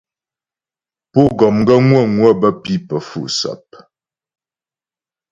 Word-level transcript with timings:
Pú 1.11 1.21
gɔm 1.37 1.55
gaə́ 1.67 1.79
ŋwə̌ŋwə 1.89 2.29
bə́ 2.39 2.51
pǐ 2.63 2.73
pə́ 2.87 2.99
fu'sap. 3.07 3.65